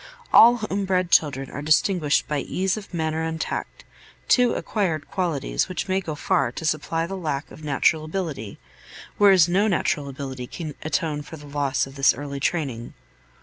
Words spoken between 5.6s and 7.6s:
which may go far to supply the lack